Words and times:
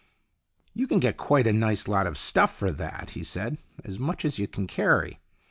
"You 0.73 0.87
can 0.87 0.99
get 0.99 1.15
quite 1.15 1.45
a 1.45 1.53
nice 1.53 1.87
lot 1.87 2.07
of 2.07 2.17
stuff 2.17 2.55
for 2.57 2.71
that," 2.71 3.11
he 3.11 3.21
said. 3.21 3.59
"As 3.85 3.99
much 3.99 4.25
as 4.25 4.39
you 4.39 4.47
can 4.47 4.65
carry. 4.65 5.19